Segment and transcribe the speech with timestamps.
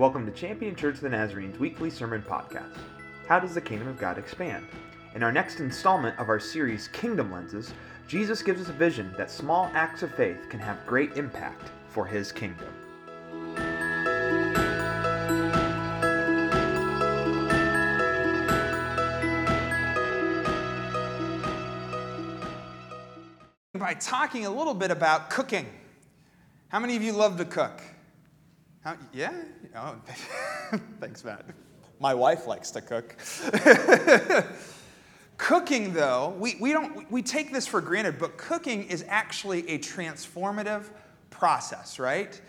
[0.00, 2.78] Welcome to Champion Church of the Nazarene's weekly sermon podcast.
[3.28, 4.66] How does the kingdom of God expand?
[5.14, 7.74] In our next installment of our series, Kingdom Lenses,
[8.08, 12.06] Jesus gives us a vision that small acts of faith can have great impact for
[12.06, 12.66] his kingdom.
[23.74, 25.66] By talking a little bit about cooking.
[26.68, 27.82] How many of you love to cook?
[28.82, 29.34] How, yeah?
[29.76, 29.96] Oh,
[31.00, 31.44] thanks, Matt.
[31.98, 33.14] My wife likes to cook.
[35.36, 39.78] cooking, though, we, we, don't, we take this for granted, but cooking is actually a
[39.78, 40.84] transformative
[41.28, 42.40] process, right?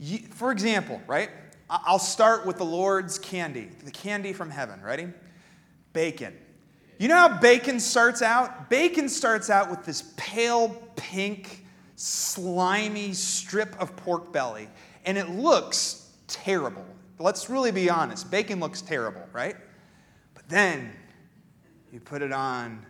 [0.00, 1.28] You, for example, right?
[1.68, 4.80] I'll start with the Lord's candy, the candy from heaven.
[4.82, 5.08] Ready?
[5.92, 6.34] Bacon.
[6.98, 8.70] You know how bacon starts out?
[8.70, 11.66] Bacon starts out with this pale pink,
[11.96, 14.68] slimy strip of pork belly
[15.04, 16.84] and it looks terrible.
[17.18, 18.30] Let's really be honest.
[18.30, 19.56] Bacon looks terrible, right?
[20.34, 20.92] But then
[21.92, 22.84] you put it on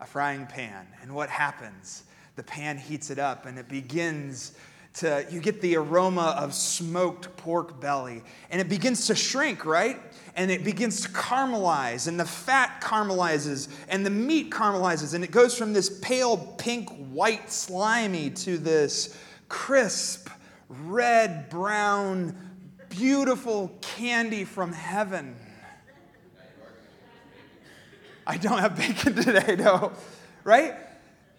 [0.00, 2.04] a frying pan, and what happens?
[2.36, 4.52] The pan heats it up, and it begins
[4.94, 10.00] to, you get the aroma of smoked pork belly, and it begins to shrink, right?
[10.34, 15.30] And it begins to caramelize, and the fat caramelizes, and the meat caramelizes, and it
[15.30, 19.16] goes from this pale pink, white, slimy to this
[19.48, 20.28] crisp,
[20.68, 22.36] red, brown,
[22.88, 25.36] beautiful candy from heaven.
[28.26, 29.92] I don't have bacon today, no.
[30.44, 30.74] Right?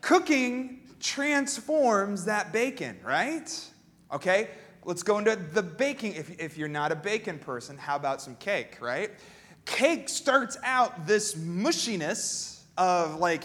[0.02, 3.50] Cooking transforms that bacon, right?
[4.12, 4.50] Okay?
[4.86, 6.16] Let's go into the baking.
[6.16, 9.12] If, if you're not a bacon person, how about some cake, right?
[9.66, 13.44] Cake starts out this mushiness of like,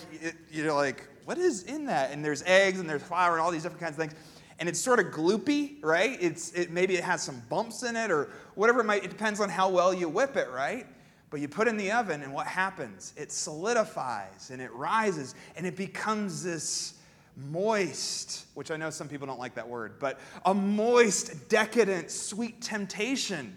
[0.51, 2.13] you're like, what is in that?
[2.13, 4.15] And there's eggs and there's flour and all these different kinds of things
[4.59, 6.17] and it's sort of gloopy, right?
[6.21, 9.05] It's it, maybe it has some bumps in it or whatever it might.
[9.05, 10.87] It depends on how well you whip it, right?
[11.31, 13.13] But you put it in the oven, and what happens?
[13.17, 16.95] It solidifies and it rises, and it becomes this
[17.37, 22.61] moist, which I know some people don't like that word, but a moist, decadent, sweet
[22.61, 23.57] temptation.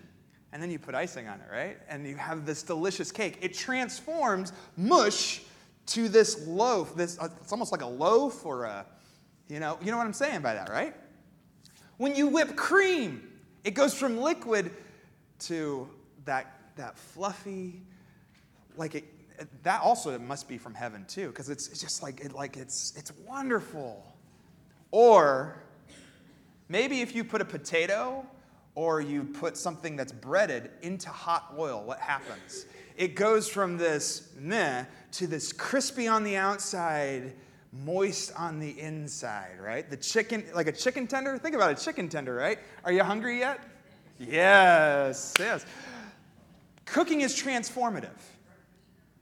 [0.51, 1.77] And then you put icing on it, right?
[1.87, 3.37] And you have this delicious cake.
[3.41, 5.41] It transforms mush
[5.87, 6.95] to this loaf.
[6.95, 8.85] This uh, it's almost like a loaf or a
[9.49, 10.93] you know, you know what I'm saying by that, right?
[11.97, 13.27] When you whip cream,
[13.63, 14.71] it goes from liquid
[15.39, 15.89] to
[16.25, 17.81] that, that fluffy,
[18.75, 19.05] like it,
[19.63, 22.93] that also must be from heaven too, because it's, it's just like, it, like it's,
[22.95, 24.05] it's wonderful.
[24.91, 25.61] Or
[26.69, 28.25] maybe if you put a potato
[28.75, 32.65] or you put something that's breaded into hot oil, what happens?
[32.95, 37.33] It goes from this meh to this crispy on the outside
[37.71, 39.89] moist on the inside, right?
[39.89, 41.37] The chicken, like a chicken tender.
[41.37, 42.59] Think about a chicken tender, right?
[42.83, 43.59] Are you hungry yet?
[44.19, 45.65] Yes, yes.
[46.85, 48.19] Cooking is transformative.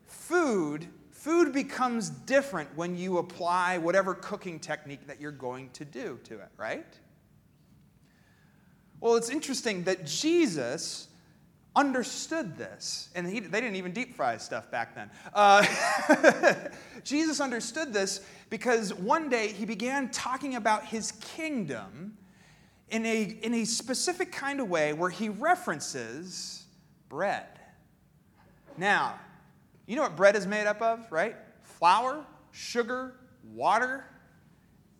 [0.05, 6.19] Food, food becomes different when you apply whatever cooking technique that you're going to do
[6.23, 6.85] to it, right?
[9.01, 11.09] Well, it's interesting that Jesus
[11.75, 15.09] understood this, and he, they didn't even deep fry stuff back then.
[15.33, 15.65] Uh,
[17.03, 22.17] Jesus understood this because one day he began talking about his kingdom
[22.89, 26.65] in a, in a specific kind of way where he references
[27.09, 27.47] bread.
[28.77, 29.19] Now,
[29.85, 31.35] you know what bread is made up of, right?
[31.61, 33.15] Flour, sugar,
[33.53, 34.05] water,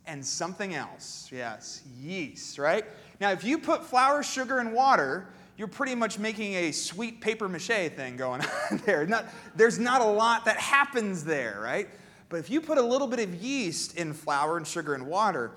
[0.06, 1.30] and something else.
[1.31, 2.85] Yes, yeast, right?
[3.19, 7.47] Now, if you put flour, sugar, and water, you're pretty much making a sweet paper
[7.47, 9.05] mache thing going on there.
[9.05, 11.89] Not, there's not a lot that happens there, right?
[12.29, 15.51] But if you put a little bit of yeast in flour and sugar and water,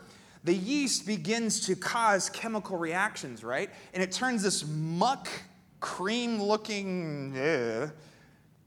[0.45, 3.71] the yeast begins to cause chemical reactions, right?
[3.93, 5.29] And it turns this muck,
[5.81, 7.91] cream looking uh,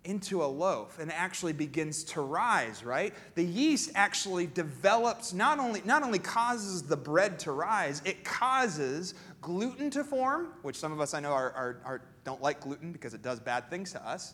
[0.03, 3.13] into a loaf and actually begins to rise, right?
[3.35, 9.13] The yeast actually develops, not only, not only causes the bread to rise, it causes
[9.41, 12.91] gluten to form, which some of us I know are, are, are, don't like gluten
[12.91, 14.33] because it does bad things to us.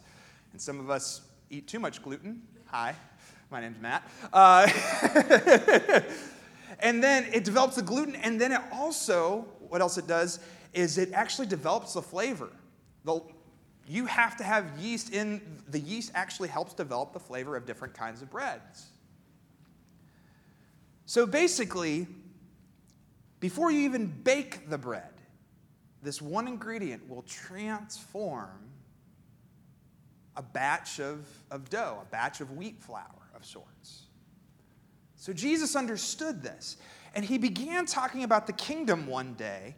[0.54, 2.42] And some of us eat too much gluten.
[2.68, 2.96] Hi,
[3.52, 4.10] my name's Matt.
[4.32, 4.68] Uh,
[6.80, 10.40] and then it develops the gluten, and then it also, what else it does
[10.74, 12.50] is it actually develops the flavor.
[13.04, 13.22] The,
[13.88, 17.94] you have to have yeast in, the yeast actually helps develop the flavor of different
[17.94, 18.88] kinds of breads.
[21.06, 22.08] So basically,
[23.40, 25.14] before you even bake the bread,
[26.04, 28.60] this one ingredient will transform
[30.36, 34.04] a batch of, of dough, a batch of wheat flour of sorts.
[35.16, 36.78] So Jesus understood this,
[37.16, 39.76] and he began talking about the kingdom one day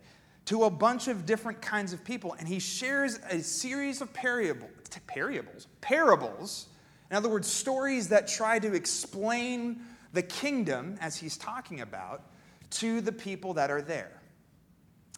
[0.49, 4.71] to a bunch of different kinds of people, and he shares a series of parables,
[5.05, 6.69] parables, parables,
[7.11, 9.79] in other words, stories that try to explain
[10.11, 12.23] the kingdom as he's talking about
[12.71, 14.23] to the people that are there.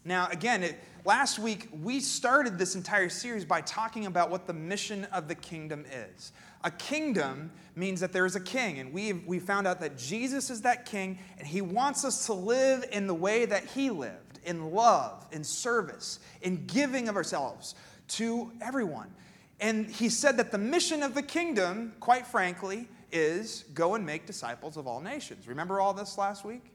[0.03, 4.53] Now, again, it, last week we started this entire series by talking about what the
[4.53, 6.31] mission of the kingdom is.
[6.63, 10.49] A kingdom means that there is a king, and we we found out that Jesus
[10.49, 14.39] is that king, and he wants us to live in the way that he lived
[14.43, 17.75] in love, in service, in giving of ourselves
[18.07, 19.13] to everyone.
[19.59, 24.25] And he said that the mission of the kingdom, quite frankly, is go and make
[24.25, 25.47] disciples of all nations.
[25.47, 26.71] Remember all this last week?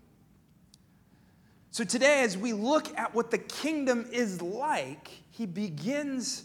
[1.76, 6.44] So today, as we look at what the kingdom is like, he begins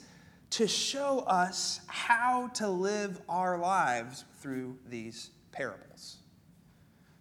[0.49, 6.17] to show us how to live our lives through these parables.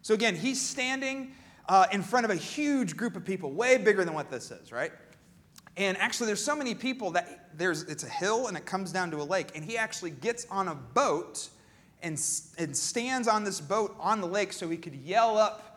[0.03, 1.35] So again, he's standing
[1.69, 4.73] uh, in front of a huge group of people, way bigger than what this is,
[4.73, 4.91] right?
[5.77, 9.13] And actually, there's so many people that there's it's a hill and it comes down
[9.13, 11.49] to a lake, and he actually gets on a boat
[12.03, 12.21] and,
[12.59, 15.70] and stands on this boat on the lake so he could yell up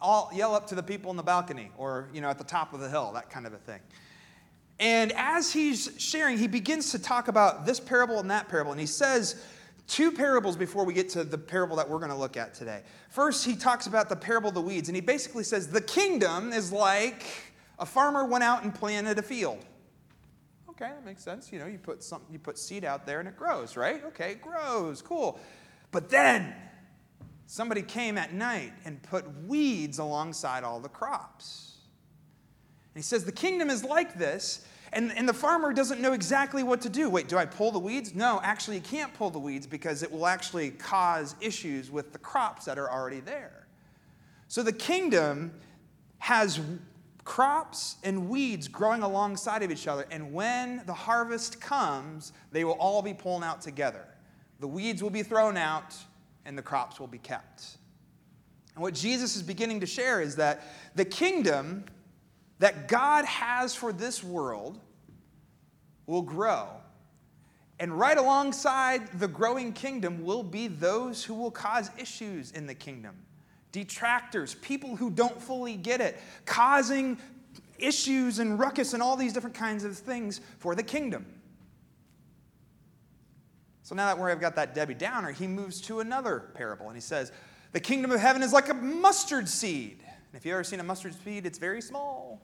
[0.00, 2.72] all yell up to the people in the balcony or you know at the top
[2.72, 3.80] of the hill that kind of a thing.
[4.80, 8.70] And as he's sharing he begins to talk about this parable and that parable.
[8.70, 9.42] And he says
[9.88, 12.82] two parables before we get to the parable that we're going to look at today.
[13.08, 16.52] First he talks about the parable of the weeds and he basically says the kingdom
[16.52, 17.24] is like
[17.78, 19.64] a farmer went out and planted a field.
[20.70, 21.52] Okay that makes sense.
[21.52, 24.04] You know you put something you put seed out there and it grows right?
[24.04, 25.40] Okay it grows cool.
[25.90, 26.54] But then
[27.48, 31.78] somebody came at night and put weeds alongside all the crops.
[32.94, 36.62] And he says, The kingdom is like this, and, and the farmer doesn't know exactly
[36.62, 37.08] what to do.
[37.10, 38.14] Wait, do I pull the weeds?
[38.14, 42.18] No, actually, you can't pull the weeds because it will actually cause issues with the
[42.18, 43.66] crops that are already there.
[44.46, 45.52] So the kingdom
[46.18, 46.60] has
[47.24, 52.72] crops and weeds growing alongside of each other, and when the harvest comes, they will
[52.72, 54.04] all be pulled out together.
[54.60, 55.94] The weeds will be thrown out,
[56.48, 57.76] and the crops will be kept.
[58.74, 60.64] And what Jesus is beginning to share is that
[60.94, 61.84] the kingdom
[62.58, 64.80] that God has for this world
[66.06, 66.68] will grow.
[67.78, 72.74] And right alongside the growing kingdom will be those who will cause issues in the
[72.74, 73.14] kingdom
[73.70, 77.18] detractors, people who don't fully get it, causing
[77.78, 81.26] issues and ruckus and all these different kinds of things for the kingdom.
[83.88, 87.00] So now that we've got that Debbie Downer, he moves to another parable and he
[87.00, 87.32] says,
[87.72, 90.00] The kingdom of heaven is like a mustard seed.
[90.02, 92.42] And if you've ever seen a mustard seed, it's very small.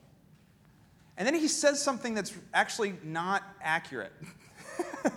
[1.18, 4.14] And then he says something that's actually not accurate.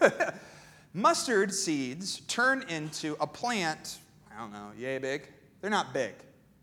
[0.93, 3.99] mustard seeds turn into a plant,
[4.29, 5.29] I don't know, yay big.
[5.61, 6.13] They're not big.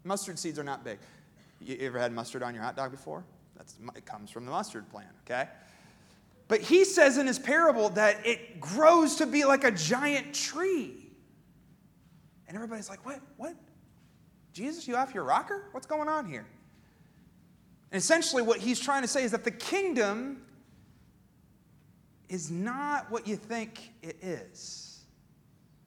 [0.04, 0.98] Mustard seeds are not big.
[1.62, 3.24] You ever had mustard on your hot dog before?
[3.56, 5.48] That's, it comes from the mustard plant, okay?
[6.48, 11.10] But he says in his parable that it grows to be like a giant tree.
[12.46, 13.20] And everybody's like, what?
[13.36, 13.54] What?
[14.52, 15.68] Jesus, you off your rocker?
[15.72, 16.46] What's going on here?
[17.90, 20.42] And essentially, what he's trying to say is that the kingdom
[22.28, 25.04] is not what you think it is.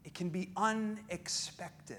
[0.04, 1.98] It can be unexpected,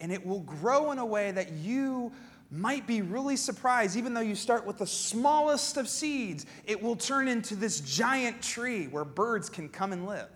[0.00, 2.12] and it will grow in a way that you
[2.52, 6.96] might be really surprised, even though you start with the smallest of seeds, it will
[6.96, 10.28] turn into this giant tree where birds can come and live.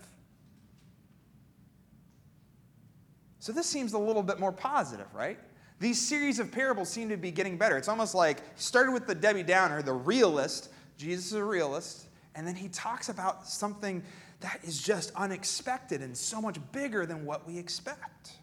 [3.39, 5.39] So this seems a little bit more positive, right?
[5.79, 7.77] These series of parables seem to be getting better.
[7.77, 10.69] It's almost like he started with the Debbie Downer, the realist.
[10.97, 14.01] Jesus is a realist, and then he talks about something
[14.39, 18.37] that is just unexpected and so much bigger than what we expect.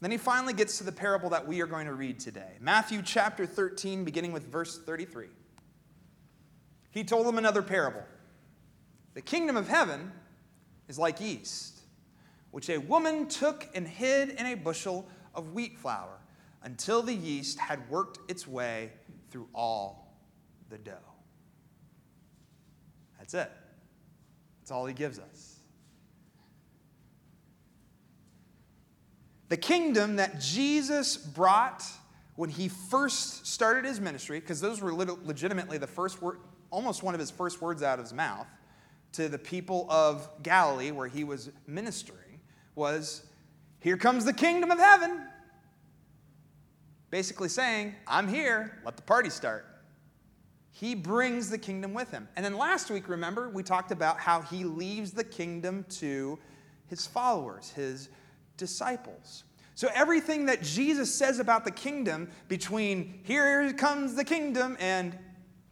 [0.00, 3.02] Then he finally gets to the parable that we are going to read today Matthew
[3.02, 5.26] chapter 13, beginning with verse 33.
[6.90, 8.02] He told them another parable.
[9.14, 10.10] The kingdom of heaven
[10.88, 11.80] is like yeast,
[12.50, 16.18] which a woman took and hid in a bushel of wheat flour
[16.62, 18.90] until the yeast had worked its way
[19.30, 20.16] through all
[20.68, 20.94] the dough.
[23.18, 23.50] That's it.
[24.60, 25.59] That's all he gives us.
[29.50, 31.84] The kingdom that Jesus brought
[32.36, 36.38] when he first started his ministry, because those were legitimately the first word,
[36.70, 38.46] almost one of his first words out of his mouth
[39.12, 42.40] to the people of Galilee where he was ministering,
[42.76, 43.26] was,
[43.80, 45.26] Here comes the kingdom of heaven.
[47.10, 49.66] Basically saying, I'm here, let the party start.
[50.70, 52.28] He brings the kingdom with him.
[52.36, 56.38] And then last week, remember, we talked about how he leaves the kingdom to
[56.86, 58.10] his followers, his
[58.60, 59.42] disciples.
[59.74, 65.18] So, everything that Jesus says about the kingdom, between here comes the kingdom and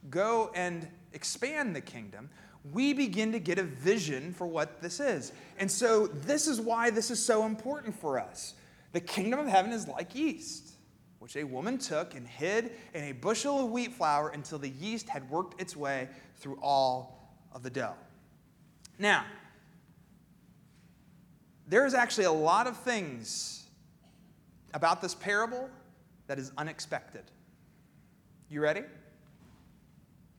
[0.08, 2.30] go and expand the kingdom,
[2.72, 5.32] we begin to get a vision for what this is.
[5.58, 8.54] And so, this is why this is so important for us.
[8.92, 10.70] The kingdom of heaven is like yeast,
[11.18, 15.10] which a woman took and hid in a bushel of wheat flour until the yeast
[15.10, 17.94] had worked its way through all of the dough.
[18.98, 19.26] Now,
[21.68, 23.66] there is actually a lot of things
[24.74, 25.68] about this parable
[26.26, 27.24] that is unexpected.
[28.50, 28.82] You ready?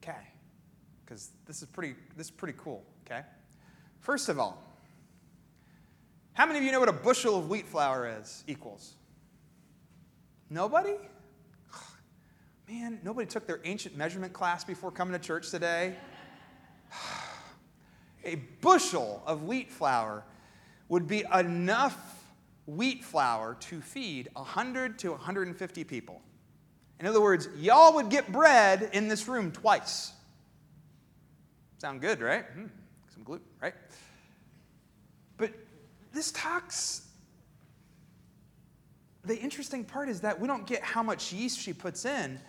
[0.01, 0.17] Okay.
[1.05, 3.21] Because this is pretty this is pretty cool, okay?
[4.00, 4.63] First of all,
[6.33, 8.95] how many of you know what a bushel of wheat flour is equals?
[10.50, 10.95] Nobody?
[12.67, 15.95] Man, nobody took their ancient measurement class before coming to church today.
[18.25, 20.25] A bushel of wheat flour
[20.89, 22.25] would be enough
[22.65, 26.22] wheat flour to feed 100 to 150 people.
[27.00, 30.12] In other words, y'all would get bread in this room twice.
[31.77, 32.43] Sound good, right?
[32.46, 32.65] Hmm,
[33.13, 33.74] some gluten, right?
[35.38, 35.51] But
[36.12, 37.08] this talks.
[39.24, 42.39] The interesting part is that we don't get how much yeast she puts in,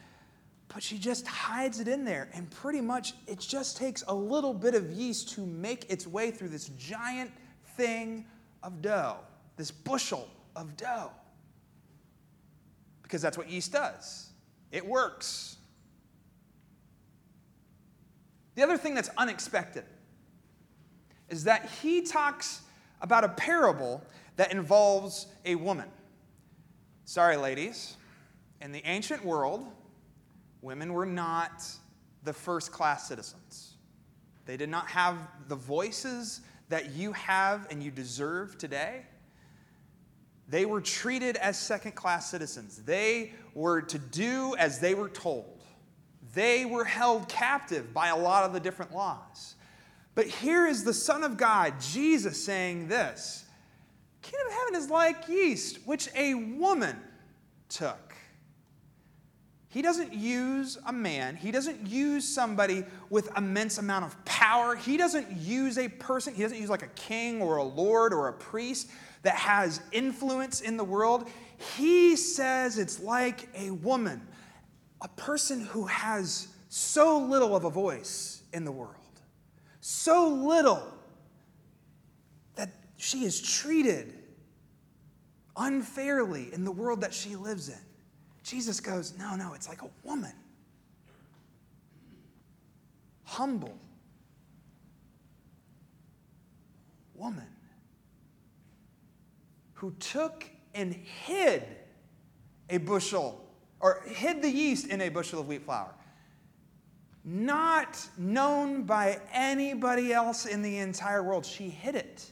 [0.68, 2.28] but she just hides it in there.
[2.34, 6.32] And pretty much it just takes a little bit of yeast to make its way
[6.32, 7.30] through this giant
[7.80, 8.26] thing
[8.62, 9.16] of dough,
[9.56, 11.10] this bushel of dough.
[13.02, 14.30] Because that's what yeast does,
[14.70, 15.56] it works.
[18.54, 19.84] The other thing that's unexpected
[21.30, 22.60] is that he talks
[23.00, 24.02] about a parable
[24.36, 25.88] that involves a woman.
[27.06, 27.96] Sorry, ladies.
[28.60, 29.66] In the ancient world,
[30.60, 31.64] women were not
[32.24, 33.76] the first class citizens.
[34.44, 35.16] They did not have
[35.48, 39.02] the voices that you have and you deserve today.
[40.48, 42.78] They were treated as second class citizens.
[42.78, 45.62] They were to do as they were told.
[46.34, 49.56] They were held captive by a lot of the different laws.
[50.14, 53.44] But here is the Son of God, Jesus, saying this
[54.22, 56.96] Kingdom of heaven is like yeast, which a woman
[57.68, 58.09] took.
[59.70, 61.36] He doesn't use a man.
[61.36, 64.74] He doesn't use somebody with immense amount of power.
[64.74, 66.34] He doesn't use a person.
[66.34, 68.90] He doesn't use like a king or a lord or a priest
[69.22, 71.28] that has influence in the world.
[71.76, 74.26] He says it's like a woman,
[75.02, 78.96] a person who has so little of a voice in the world,
[79.80, 80.82] so little
[82.56, 84.14] that she is treated
[85.56, 87.78] unfairly in the world that she lives in.
[88.50, 90.32] Jesus goes, No, no, it's like a woman.
[93.22, 93.78] Humble.
[97.14, 97.46] Woman.
[99.74, 101.62] Who took and hid
[102.70, 103.40] a bushel,
[103.78, 105.94] or hid the yeast in a bushel of wheat flour.
[107.24, 111.46] Not known by anybody else in the entire world.
[111.46, 112.28] She hid it.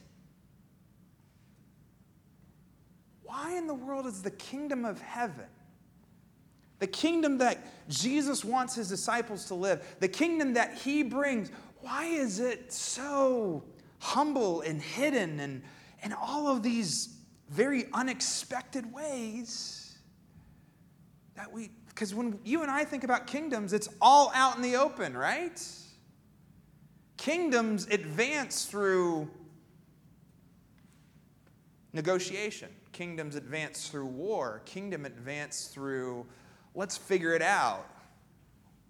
[3.23, 5.47] Why in the world is the kingdom of heaven
[6.79, 7.59] the kingdom that
[7.89, 13.65] Jesus wants his disciples to live, the kingdom that he brings, why is it so
[13.99, 15.63] humble and hidden and,
[16.03, 17.17] and all of these
[17.49, 19.99] very unexpected ways
[21.35, 24.77] that we, because when you and I think about kingdoms, it's all out in the
[24.77, 25.61] open, right?
[27.17, 29.29] Kingdoms advance through
[31.93, 32.69] negotiation.
[32.93, 34.63] Kingdoms advance through war.
[34.65, 36.27] Kingdom advance through
[36.79, 37.85] let's figure it out.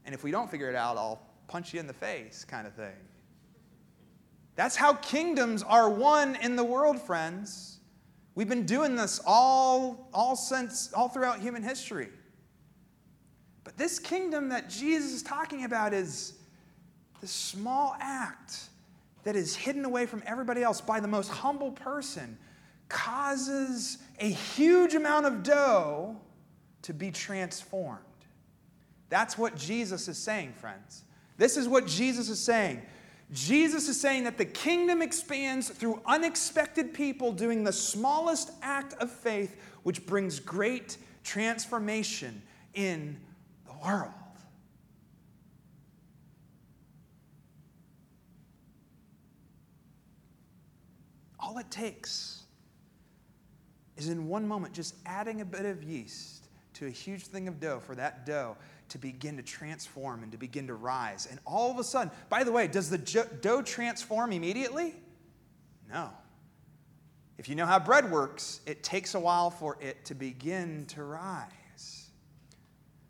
[0.05, 2.75] And if we don't figure it out, I'll punch you in the face, kind of
[2.75, 2.95] thing.
[4.57, 7.81] That's how kingdoms are won in the world, friends.
[8.35, 12.11] We've been doing this all, all since all throughout human history.
[13.65, 16.35] But this kingdom that Jesus is talking about is
[17.23, 18.69] this small act
[19.25, 22.37] that is hidden away from everybody else by the most humble person
[22.91, 26.21] causes a huge amount of dough
[26.83, 28.03] to be transformed.
[29.09, 31.05] That's what Jesus is saying, friends.
[31.37, 32.83] This is what Jesus is saying.
[33.33, 39.11] Jesus is saying that the kingdom expands through unexpected people doing the smallest act of
[39.11, 42.43] faith, which brings great transformation
[42.75, 43.19] in
[43.67, 44.13] the world.
[51.39, 52.43] All it takes
[53.97, 56.48] is in one moment just adding a bit of yeast
[56.79, 58.57] to a huge thing of dough for that dough
[58.89, 61.27] to begin to transform and to begin to rise.
[61.29, 62.99] And all of a sudden, by the way, does the
[63.41, 64.95] dough transform immediately?
[65.91, 66.11] No.
[67.37, 71.03] If you know how bread works, it takes a while for it to begin to
[71.03, 72.11] rise.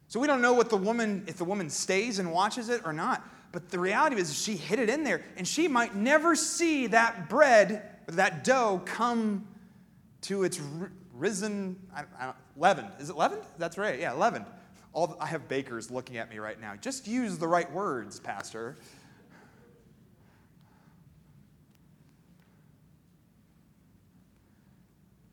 [0.08, 2.94] So we don't know what the woman, if the woman stays and watches it or
[2.94, 3.22] not.
[3.52, 7.28] But the reality is, she hid it in there, and she might never see that
[7.28, 9.46] bread, that dough, come
[10.22, 10.60] to its
[11.14, 12.90] risen, I, I leavened.
[12.98, 13.42] Is it leavened?
[13.56, 13.98] That's right.
[13.98, 14.46] Yeah, leavened.
[14.92, 16.74] All I have bakers looking at me right now.
[16.76, 18.76] Just use the right words, Pastor.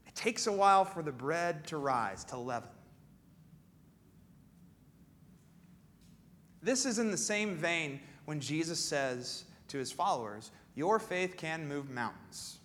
[0.05, 2.70] It takes a while for the bread to rise, to leaven.
[6.62, 11.67] This is in the same vein when Jesus says to his followers, Your faith can
[11.67, 12.58] move mountains.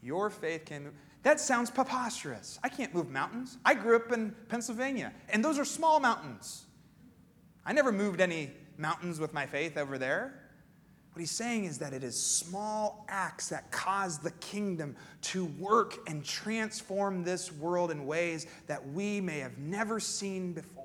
[0.00, 0.94] Your faith can move.
[1.22, 2.58] That sounds preposterous.
[2.62, 3.58] I can't move mountains.
[3.64, 6.64] I grew up in Pennsylvania, and those are small mountains.
[7.66, 10.48] I never moved any mountains with my faith over there.
[11.12, 15.98] What he's saying is that it is small acts that cause the kingdom to work
[16.06, 20.84] and transform this world in ways that we may have never seen before.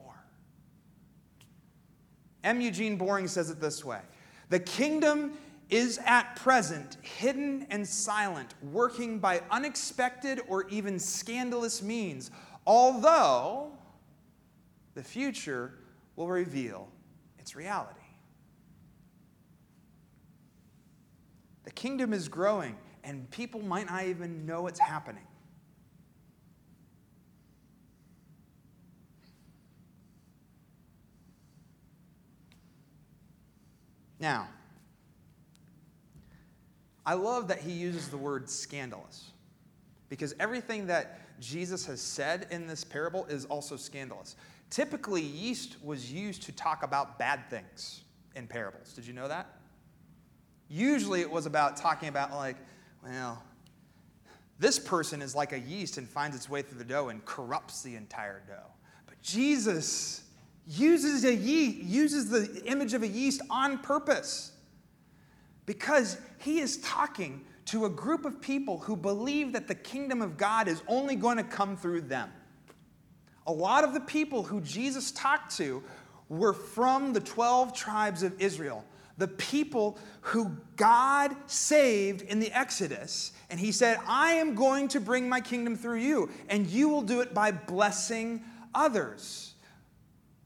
[2.43, 2.59] M.
[2.59, 3.99] Eugene Boring says it this way
[4.49, 5.37] The kingdom
[5.69, 12.31] is at present hidden and silent, working by unexpected or even scandalous means,
[12.65, 13.71] although
[14.93, 15.73] the future
[16.15, 16.87] will reveal
[17.39, 17.99] its reality.
[21.63, 25.25] The kingdom is growing, and people might not even know it's happening.
[34.19, 34.47] Now,
[37.05, 39.31] I love that he uses the word scandalous
[40.09, 44.35] because everything that Jesus has said in this parable is also scandalous.
[44.69, 48.01] Typically, yeast was used to talk about bad things
[48.35, 48.93] in parables.
[48.93, 49.47] Did you know that?
[50.69, 52.55] Usually, it was about talking about, like,
[53.03, 53.43] well,
[54.59, 57.81] this person is like a yeast and finds its way through the dough and corrupts
[57.81, 58.71] the entire dough.
[59.05, 60.23] But Jesus
[60.65, 64.52] uses a yeast, uses the image of a yeast on purpose
[65.65, 70.37] because he is talking to a group of people who believe that the kingdom of
[70.37, 72.29] God is only going to come through them.
[73.47, 75.83] A lot of the people who Jesus talked to
[76.29, 78.83] were from the 12 tribes of Israel,
[79.17, 83.31] the people who God saved in the Exodus.
[83.49, 87.01] And he said, I am going to bring my kingdom through you, and you will
[87.01, 89.52] do it by blessing others.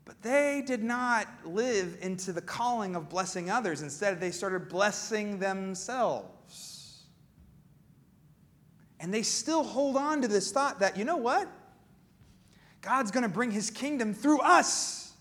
[0.07, 3.81] But they did not live into the calling of blessing others.
[3.81, 7.03] Instead, they started blessing themselves.
[9.01, 11.51] And they still hold on to this thought that, you know what?
[12.81, 15.11] God's going to bring his kingdom through us.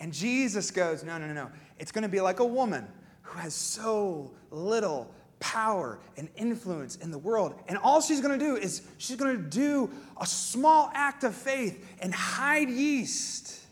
[0.00, 1.50] And Jesus goes, no, no, no, no.
[1.78, 2.88] It's going to be like a woman
[3.22, 5.08] who has so little
[5.38, 7.54] power and influence in the world.
[7.68, 9.88] And all she's going to do is she's going to do
[10.20, 13.65] a small act of faith and hide yeast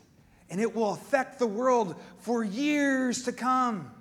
[0.49, 3.91] and it will affect the world for years to come.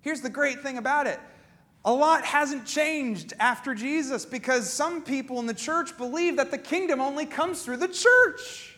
[0.00, 1.20] Here's the great thing about it
[1.84, 6.58] a lot hasn't changed after Jesus because some people in the church believe that the
[6.58, 8.76] kingdom only comes through the church.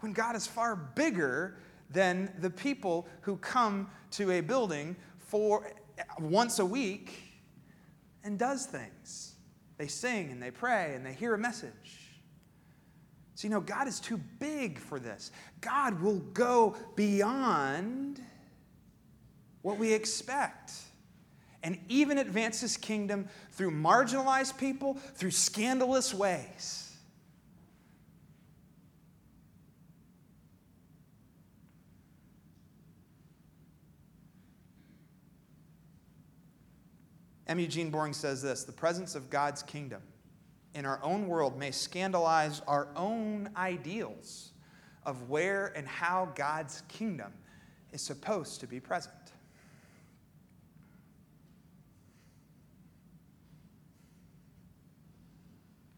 [0.00, 1.56] When God is far bigger
[1.88, 5.72] than the people who come to a building for
[6.18, 7.12] once a week
[8.24, 9.34] and does things.
[9.78, 12.01] They sing and they pray and they hear a message.
[13.34, 15.30] So, you know, God is too big for this.
[15.60, 18.20] God will go beyond
[19.62, 20.72] what we expect
[21.62, 26.92] and even advance his kingdom through marginalized people, through scandalous ways.
[37.46, 37.58] M.
[37.58, 40.02] Eugene Boring says this the presence of God's kingdom
[40.74, 44.52] in our own world may scandalize our own ideals
[45.04, 47.32] of where and how God's kingdom
[47.92, 49.14] is supposed to be present.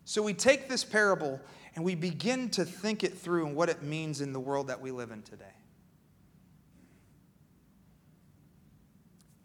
[0.05, 1.41] So we take this parable
[1.75, 4.81] and we begin to think it through and what it means in the world that
[4.81, 5.45] we live in today.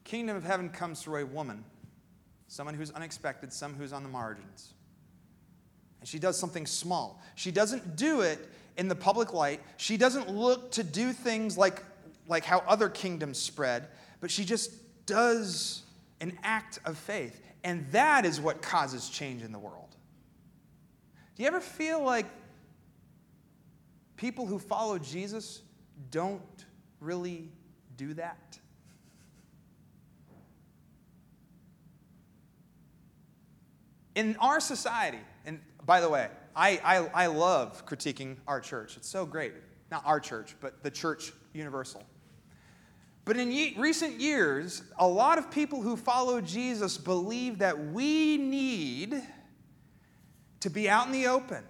[0.03, 1.63] Kingdom of heaven comes through a woman,
[2.47, 4.73] someone who's unexpected, some who's on the margins
[5.99, 7.21] and she does something small.
[7.35, 8.39] She doesn't do it
[8.77, 9.61] in the public light.
[9.77, 11.83] She doesn't look to do things like,
[12.27, 13.87] like how other kingdoms spread,
[14.21, 14.71] but she just
[15.05, 15.83] does
[16.21, 17.41] an act of faith.
[17.63, 19.95] And that is what causes change in the world.
[21.35, 22.25] Do you ever feel like
[24.15, 25.61] people who follow Jesus
[26.11, 26.41] don't
[26.99, 27.49] really
[27.97, 28.59] do that?
[34.15, 38.97] In our society, and by the way, I, I, I love critiquing our church.
[38.97, 39.53] It's so great.
[39.89, 42.03] Not our church, but the church universal.
[43.25, 48.37] But in ye- recent years, a lot of people who follow Jesus believe that we
[48.37, 49.23] need
[50.59, 51.63] to be out in the open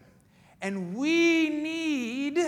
[0.62, 2.39] and we need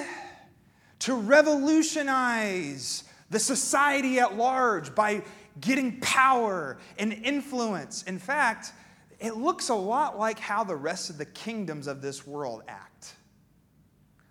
[0.99, 5.23] to revolutionize the society at large by
[5.61, 8.03] getting power and influence.
[8.03, 8.73] In fact,
[9.21, 13.13] it looks a lot like how the rest of the kingdoms of this world act.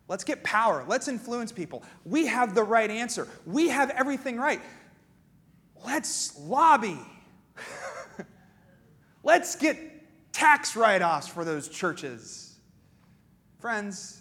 [0.09, 0.85] Let's get power.
[0.89, 1.85] Let's influence people.
[2.05, 3.29] We have the right answer.
[3.47, 4.61] We have everything right.
[5.87, 6.99] Let's lobby.
[9.23, 9.79] Let's get
[10.33, 12.57] tax write offs for those churches.
[13.61, 14.21] Friends,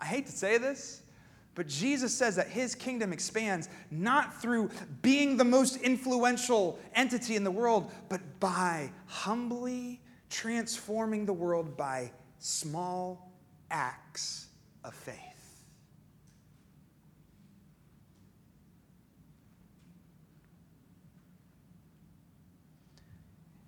[0.00, 1.02] I hate to say this,
[1.54, 4.70] but Jesus says that his kingdom expands not through
[5.02, 12.12] being the most influential entity in the world, but by humbly transforming the world by
[12.38, 13.32] small
[13.70, 14.46] acts
[14.84, 15.16] of faith.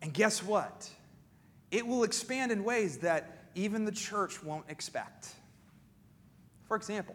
[0.03, 0.91] And guess what?
[1.71, 5.29] It will expand in ways that even the church won't expect.
[6.67, 7.15] For example,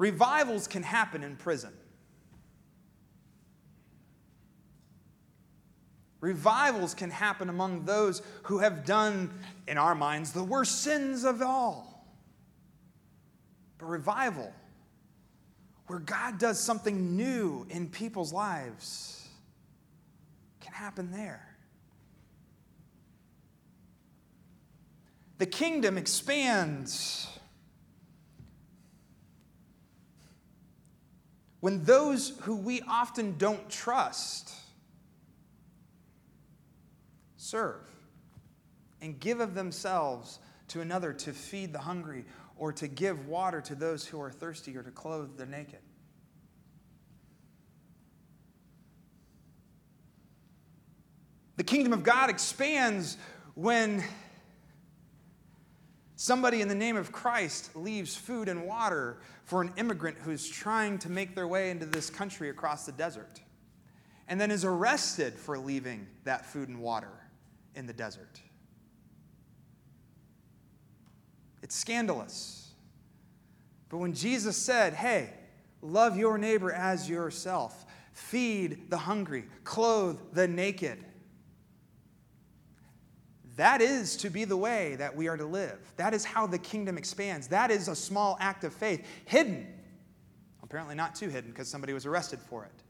[0.00, 1.74] revivals can happen in prison.
[6.22, 9.30] Revivals can happen among those who have done,
[9.68, 12.06] in our minds, the worst sins of all.
[13.76, 14.50] But revival,
[15.86, 19.28] where God does something new in people's lives,
[20.62, 21.46] can happen there.
[25.36, 27.28] The kingdom expands
[31.60, 34.52] when those who we often don't trust
[37.36, 37.88] serve
[39.02, 42.24] and give of themselves to another to feed the hungry
[42.56, 45.80] or to give water to those who are thirsty or to clothe the naked.
[51.56, 53.18] The kingdom of God expands
[53.54, 54.02] when
[56.20, 60.98] somebody in the name of Christ leaves food and water for an immigrant who's trying
[60.98, 63.40] to make their way into this country across the desert
[64.28, 67.10] and then is arrested for leaving that food and water
[67.74, 68.38] in the desert.
[71.62, 72.68] It's scandalous.
[73.88, 75.32] But when Jesus said, hey,
[75.80, 81.02] love your neighbor as yourself, feed the hungry, clothe the naked,
[83.56, 85.78] that is to be the way that we are to live.
[85.96, 87.48] That is how the kingdom expands.
[87.48, 89.66] That is a small act of faith, hidden.
[90.62, 92.82] Apparently, not too hidden because somebody was arrested for it.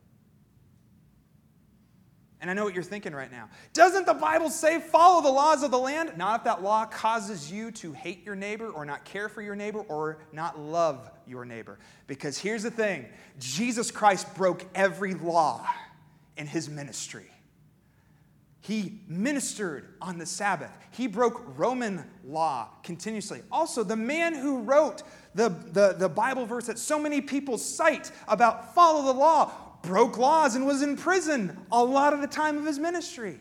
[2.41, 3.51] And I know what you're thinking right now.
[3.75, 6.13] Doesn't the Bible say follow the laws of the land?
[6.17, 9.55] Not if that law causes you to hate your neighbor or not care for your
[9.55, 11.79] neighbor or not love your neighbor.
[12.07, 13.07] Because here's the thing
[13.39, 15.67] Jesus Christ broke every law
[16.39, 17.31] in his ministry.
[18.61, 20.71] He ministered on the Sabbath.
[20.91, 23.43] He broke Roman law continuously.
[23.51, 25.03] Also, the man who wrote
[25.35, 29.51] the, the, the Bible verse that so many people cite about follow the law
[29.83, 33.41] broke laws and was in prison a lot of the time of his ministry.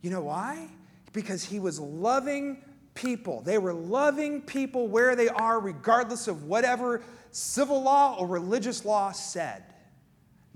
[0.00, 0.68] You know why?
[1.12, 2.62] Because he was loving
[2.94, 3.40] people.
[3.42, 9.12] They were loving people where they are, regardless of whatever civil law or religious law
[9.12, 9.62] said.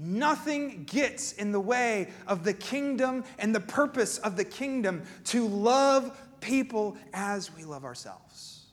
[0.03, 5.47] Nothing gets in the way of the kingdom and the purpose of the kingdom to
[5.47, 8.69] love people as we love ourselves.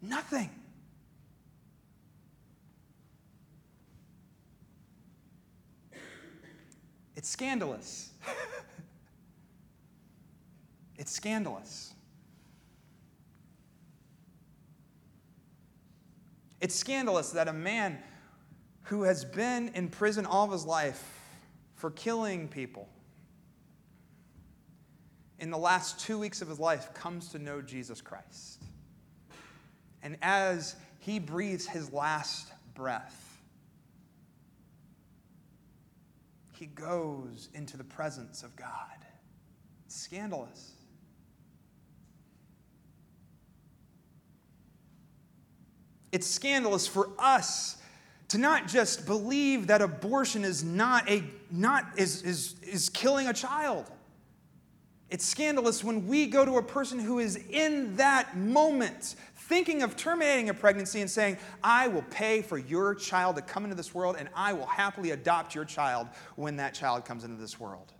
[0.00, 0.48] Nothing.
[7.14, 8.12] It's scandalous.
[10.96, 11.92] it's scandalous.
[16.62, 17.98] It's scandalous that a man
[18.90, 21.20] who has been in prison all of his life
[21.76, 22.88] for killing people
[25.38, 28.64] in the last two weeks of his life comes to know Jesus Christ.
[30.02, 33.38] And as he breathes his last breath,
[36.58, 38.66] he goes into the presence of God.
[39.86, 40.72] It's scandalous.
[46.10, 47.76] It's scandalous for us
[48.30, 53.32] to not just believe that abortion is not a not is, is, is killing a
[53.32, 53.90] child.
[55.08, 59.96] It's scandalous when we go to a person who is in that moment thinking of
[59.96, 63.92] terminating a pregnancy and saying, I will pay for your child to come into this
[63.92, 67.92] world and I will happily adopt your child when that child comes into this world.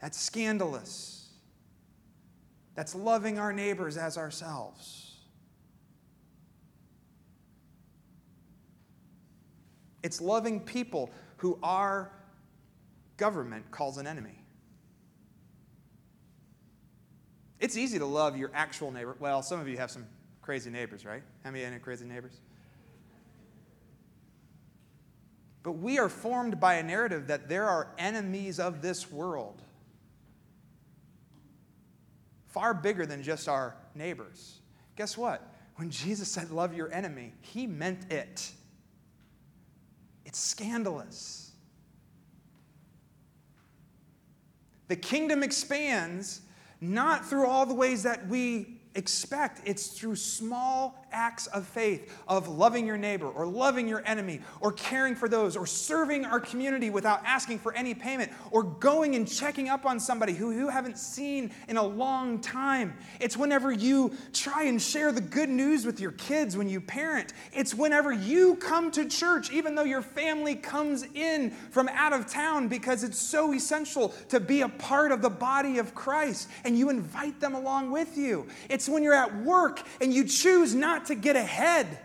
[0.00, 1.28] That's scandalous.
[2.74, 5.11] That's loving our neighbors as ourselves.
[10.02, 12.10] It's loving people who our
[13.16, 14.42] government calls an enemy.
[17.60, 19.16] It's easy to love your actual neighbor.
[19.20, 20.04] Well, some of you have some
[20.40, 21.22] crazy neighbors, right?
[21.44, 22.40] How many crazy neighbors?
[25.62, 29.62] But we are formed by a narrative that there are enemies of this world,
[32.48, 34.58] far bigger than just our neighbors.
[34.96, 35.48] Guess what?
[35.76, 38.50] When Jesus said, Love your enemy, he meant it.
[40.32, 41.50] It's scandalous.
[44.88, 46.40] The kingdom expands
[46.80, 49.60] not through all the ways that we expect.
[49.66, 54.72] It's through small acts of faith, of loving your neighbor, or loving your enemy, or
[54.72, 59.28] caring for those, or serving our community without asking for any payment, or going and
[59.28, 62.96] checking up on somebody who you haven't seen in a long time.
[63.20, 67.32] It's whenever you try and share the good news with your kids when you parent.
[67.52, 72.26] It's whenever you come to church, even though your family comes in from out of
[72.26, 76.78] town, because it's so essential to be a part of the body of Christ, and
[76.78, 78.46] you invite them along with you.
[78.68, 81.98] It's when you're at work and you choose not not to get ahead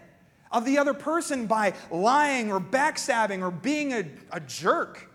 [0.52, 5.12] of the other person by lying or backstabbing or being a, a jerk,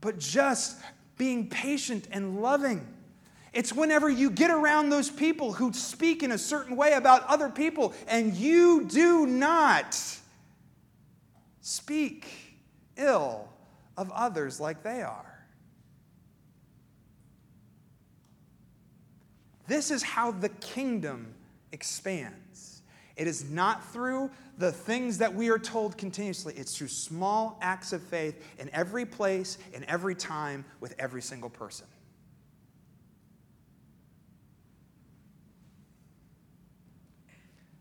[0.00, 0.78] but just
[1.16, 2.84] being patient and loving.
[3.52, 7.48] It's whenever you get around those people who speak in a certain way about other
[7.48, 9.96] people and you do not
[11.60, 12.26] speak
[12.96, 13.48] ill
[13.96, 15.46] of others like they are.
[19.68, 21.34] This is how the kingdom
[21.70, 22.41] expands.
[23.22, 27.92] It is not through the things that we are told continuously, it's through small acts
[27.92, 31.86] of faith in every place, in every time, with every single person.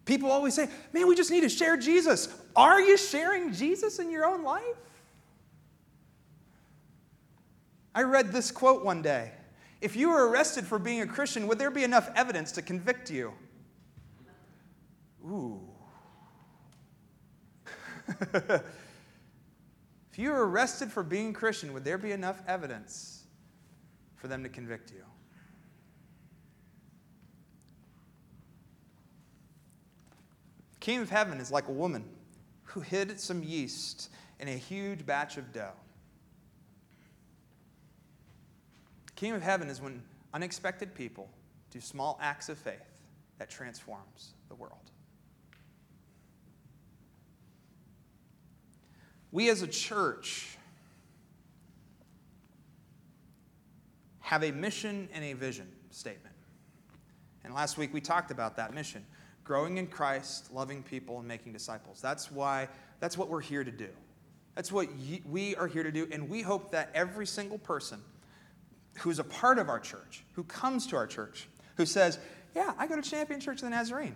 [0.06, 2.30] People always say, man, we just need to share Jesus.
[2.56, 4.62] Are you sharing Jesus in your own life?
[7.96, 9.32] I read this quote one day
[9.82, 13.10] If you were arrested for being a Christian, would there be enough evidence to convict
[13.10, 13.34] you?
[15.26, 15.62] Ooh.
[18.34, 18.64] if
[20.18, 23.24] you were arrested for being Christian, would there be enough evidence
[24.16, 25.04] for them to convict you?
[30.74, 32.04] The King of heaven is like a woman
[32.64, 35.74] who hid some yeast in a huge batch of dough.
[39.08, 40.02] The King of heaven is when
[40.34, 41.30] unexpected people
[41.70, 42.82] do small acts of faith
[43.38, 44.91] that transforms the world.
[49.32, 50.58] We as a church
[54.20, 56.36] have a mission and a vision statement.
[57.44, 59.06] And last week we talked about that mission
[59.44, 62.00] growing in Christ, loving people, and making disciples.
[62.02, 63.89] That's why, that's what we're here to do.
[64.56, 64.88] That's what
[65.30, 66.08] we are here to do.
[66.12, 68.00] And we hope that every single person
[69.00, 72.20] who's a part of our church, who comes to our church, who says,
[72.56, 74.15] Yeah, I go to Champion Church of the Nazarene,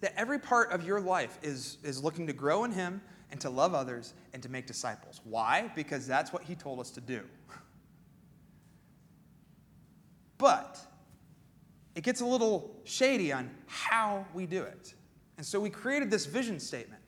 [0.00, 3.50] that every part of your life is, is looking to grow in Him and to
[3.50, 5.20] love others and to make disciples.
[5.24, 5.70] Why?
[5.74, 7.22] Because that's what he told us to do.
[10.38, 10.78] But
[11.94, 14.92] it gets a little shady on how we do it.
[15.38, 17.02] And so we created this vision statement.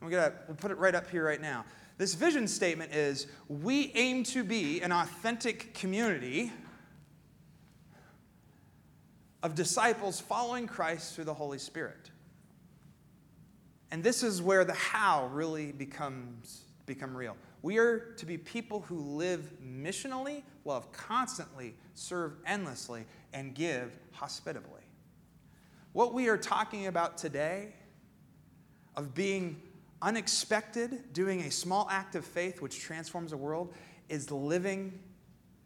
[0.00, 1.66] And going to we'll put it right up here right now.
[1.98, 6.50] This vision statement is we aim to be an authentic community
[9.42, 12.10] of disciples following Christ through the Holy Spirit.
[13.90, 17.36] And this is where the how really becomes become real.
[17.62, 24.82] We are to be people who live missionally, love constantly, serve endlessly, and give hospitably.
[25.92, 27.74] What we are talking about today
[28.96, 29.60] of being
[30.02, 33.74] unexpected, doing a small act of faith which transforms the world,
[34.08, 34.98] is living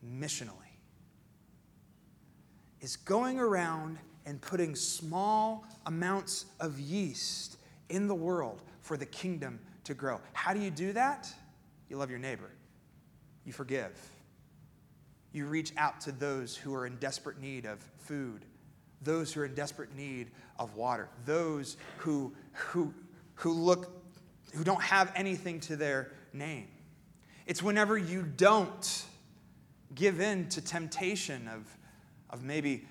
[0.05, 0.51] missionally.
[2.81, 9.61] Is going around and putting small amounts of yeast in the world for the kingdom
[9.85, 10.21] to grow.
[10.33, 11.33] How do you do that?
[11.89, 12.51] You love your neighbor,
[13.45, 13.99] you forgive,
[15.33, 18.45] you reach out to those who are in desperate need of food,
[19.03, 22.93] those who are in desperate need of water, those who, who,
[23.35, 24.05] who look
[24.55, 26.69] who don't have anything to their name.
[27.47, 29.05] It's whenever you don't
[29.95, 31.67] give in to temptation of,
[32.31, 32.87] of maybe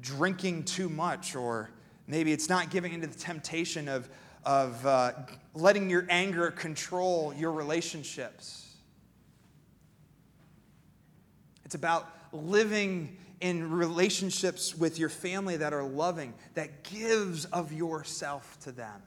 [0.00, 1.70] drinking too much, or
[2.10, 4.08] maybe it's not giving into the temptation of,
[4.44, 5.12] of uh,
[5.54, 8.74] letting your anger control your relationships.
[11.64, 18.58] It's about living in relationships with your family that are loving, that gives of yourself
[18.62, 19.02] to them.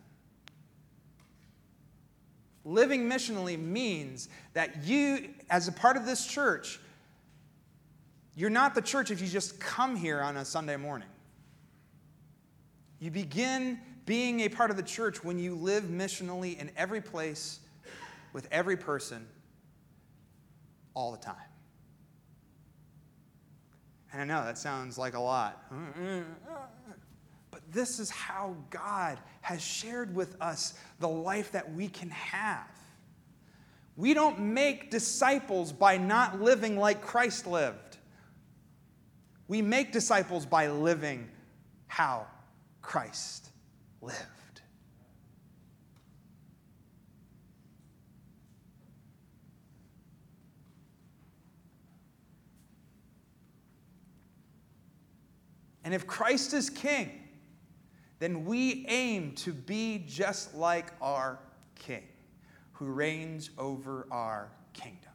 [2.65, 6.79] Living missionally means that you, as a part of this church,
[8.35, 11.09] you're not the church if you just come here on a Sunday morning.
[13.03, 17.59] You begin being a part of the church when you live missionally in every place,
[18.31, 19.27] with every person,
[20.93, 21.35] all the time.
[24.13, 25.69] And I know that sounds like a lot.
[27.51, 32.71] But this is how God has shared with us the life that we can have.
[33.97, 37.97] We don't make disciples by not living like Christ lived.
[39.49, 41.29] We make disciples by living
[41.87, 42.27] how
[42.83, 43.49] Christ
[44.01, 44.19] lived.
[55.83, 57.23] And if Christ is king,
[58.19, 61.39] then we aim to be just like our
[61.75, 62.07] king
[62.73, 65.11] who reigns over our kingdom.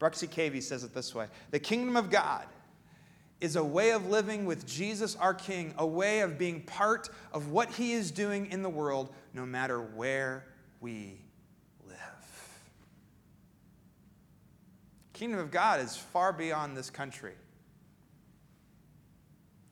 [0.00, 2.46] Bruxy Cavey says it this way The kingdom of God
[3.40, 7.50] is a way of living with Jesus our King, a way of being part of
[7.50, 10.44] what he is doing in the world, no matter where
[10.80, 11.20] we
[11.86, 11.96] live.
[15.12, 17.34] Kingdom of God is far beyond this country.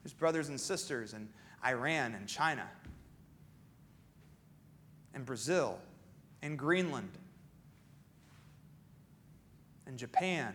[0.03, 1.27] There's brothers and sisters in
[1.65, 2.65] Iran and China,
[5.13, 5.77] and Brazil,
[6.41, 7.11] and Greenland,
[9.85, 10.53] and Japan,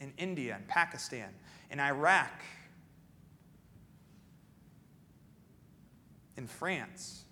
[0.00, 1.28] in India and Pakistan,
[1.70, 2.42] in Iraq,
[6.36, 7.24] in France.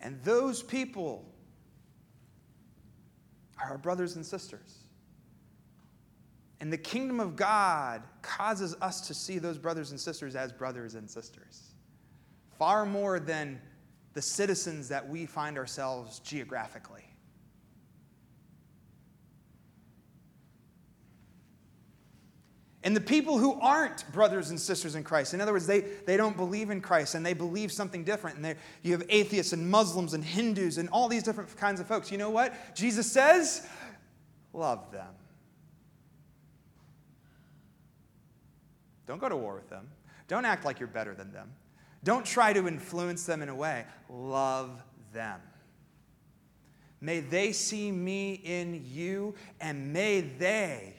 [0.00, 1.24] And those people
[3.60, 4.78] are our brothers and sisters.
[6.60, 10.94] And the kingdom of God causes us to see those brothers and sisters as brothers
[10.94, 11.72] and sisters,
[12.58, 13.60] far more than
[14.12, 17.09] the citizens that we find ourselves geographically.
[22.82, 26.16] And the people who aren't brothers and sisters in Christ, in other words, they, they
[26.16, 28.38] don't believe in Christ and they believe something different.
[28.38, 32.10] And you have atheists and Muslims and Hindus and all these different kinds of folks.
[32.10, 32.74] You know what?
[32.74, 33.68] Jesus says,
[34.54, 35.12] love them.
[39.06, 39.86] Don't go to war with them.
[40.26, 41.50] Don't act like you're better than them.
[42.02, 43.84] Don't try to influence them in a way.
[44.08, 44.70] Love
[45.12, 45.40] them.
[47.02, 50.94] May they see me in you, and may they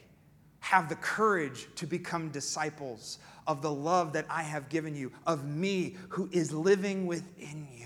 [0.61, 5.45] have the courage to become disciples of the love that I have given you, of
[5.45, 7.85] me who is living within you.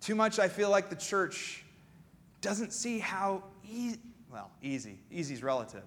[0.00, 1.64] Too much, I feel like the church
[2.40, 3.98] doesn't see how easy
[4.30, 4.98] well, easy.
[5.10, 5.84] Easy is relative.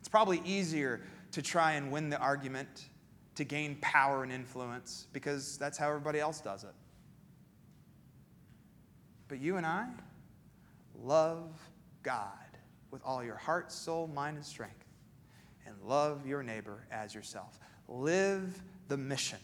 [0.00, 2.86] It's probably easier to try and win the argument,
[3.34, 6.72] to gain power and influence, because that's how everybody else does it.
[9.28, 9.86] But you and I
[11.02, 11.50] love
[12.02, 12.28] God
[12.90, 14.86] with all your heart, soul, mind, and strength,
[15.66, 17.58] and love your neighbor as yourself.
[17.88, 19.38] Live the mission,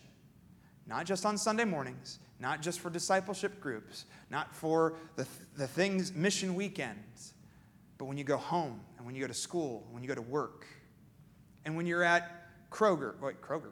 [0.86, 6.12] not just on Sunday mornings, not just for discipleship groups, not for the, the things,
[6.12, 7.34] mission weekends
[7.98, 10.22] but when you go home, and when you go to school, when you go to
[10.22, 10.66] work,
[11.64, 13.70] and when you're at Kroger, wait, Kroger,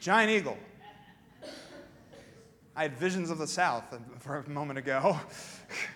[0.00, 0.58] Giant Eagle.
[2.76, 3.84] I had visions of the South
[4.18, 5.16] for a moment ago.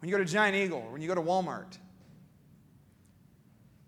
[0.00, 1.78] when you go to Giant Eagle, when you go to Walmart,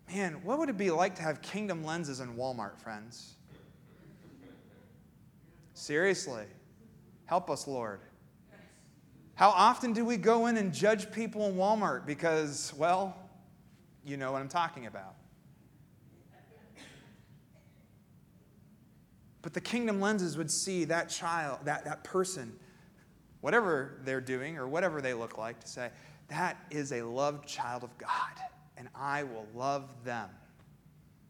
[0.09, 3.35] man, what would it be like to have kingdom lenses in Walmart, friends?
[5.75, 6.44] Seriously.
[7.27, 8.01] Help us, Lord.
[9.35, 13.17] How often do we go in and judge people in Walmart because, well,
[14.04, 15.15] you know what I'm talking about?
[19.42, 22.58] But the kingdom lenses would see that child, that, that person,
[23.41, 25.91] whatever they're doing or whatever they look like, to say,
[26.29, 28.11] that is a loved child of God,
[28.77, 30.29] and I will love them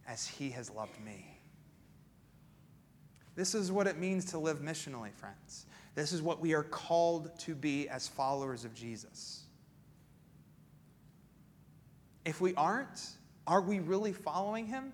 [0.07, 1.39] as he has loved me.
[3.35, 5.67] This is what it means to live missionally, friends.
[5.95, 9.45] This is what we are called to be as followers of Jesus.
[12.25, 13.01] If we aren't,
[13.47, 14.93] are we really following him?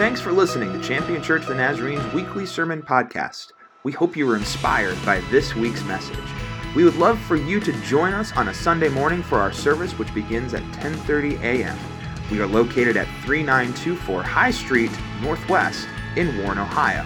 [0.00, 3.52] Thanks for listening to Champion Church of the Nazarene's weekly sermon podcast.
[3.82, 6.16] We hope you were inspired by this week's message.
[6.74, 9.98] We would love for you to join us on a Sunday morning for our service,
[9.98, 11.78] which begins at 10:30 a.m.
[12.30, 14.90] We are located at 3924 High Street,
[15.20, 15.86] Northwest,
[16.16, 17.04] in Warren, Ohio.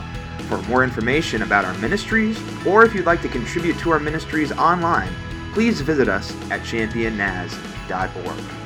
[0.49, 4.53] For more information about our ministries, or if you'd like to contribute to our ministries
[4.53, 5.11] online,
[5.53, 8.64] please visit us at championnaz.org.